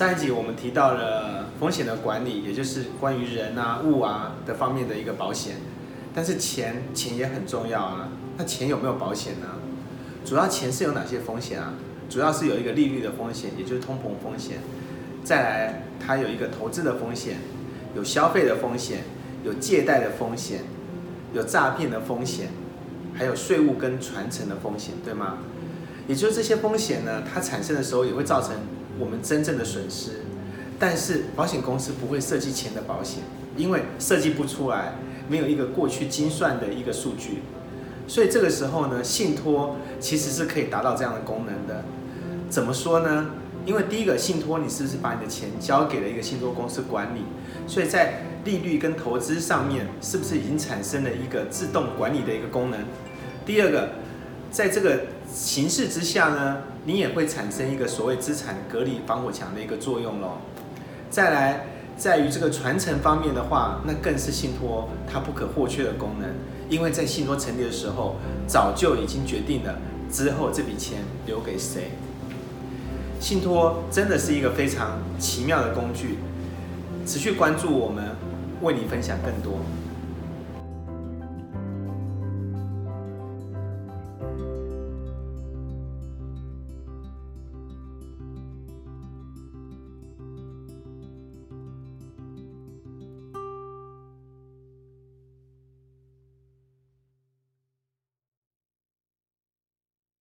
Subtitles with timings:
[0.00, 5.56] 上一集我们提到了风险的管理，也就是关于人啊、物啊的方面的一个保险。
[6.14, 8.08] 但是钱钱也很重要啊，
[8.38, 9.46] 那钱有没有保险呢？
[10.24, 11.74] 主要钱是有哪些风险啊？
[12.08, 14.60] 主要是有一个利率的风险，也就是通膨风险。
[15.22, 17.36] 再来，它有一个投资的风险，
[17.94, 19.00] 有消费的风险，
[19.44, 20.62] 有借贷的风险，
[21.34, 22.48] 有诈骗的风险，
[23.12, 25.40] 还有税务跟传承的风险，对吗？
[26.08, 28.52] 也就是这些风险呢，它产生的时候也会造成
[29.00, 30.10] 我们真正的损失。
[30.78, 33.22] 但是保险公司不会设计钱的保险，
[33.56, 34.94] 因为设计不出来，
[35.28, 37.42] 没有一个过去精算的一个数据。
[38.06, 41.84] 所以这个时候呢，信托其实是可以达到这样的功能的。
[42.48, 43.30] 怎么说呢？
[43.66, 47.20] 因为第一个信托，你是不是把你的钱交给了一个信托公司管理？
[47.66, 52.80] 所以在利率跟投资上面，是不是已经产生了一个自动管理的一个功能？
[53.44, 53.90] 第二个，
[54.50, 60.38] 在这个形势之下呢，你也会产生一个所谓资产隔离防火墙的一个作用咯。
[61.08, 66.28] 再来，在于这个传承方面的话，那更是信托它不可或缺的功能，
[66.68, 69.78] 因为在信托成立的时候，早就已经决定了
[70.10, 71.92] 之后这笔钱留给谁。
[73.20, 76.18] 信托真的是一个非常奇妙的工具，
[77.06, 78.16] 持续关注我们，
[78.62, 79.60] 为你分享更多。